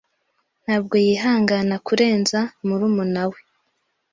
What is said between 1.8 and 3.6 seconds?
kurenza murumuna we.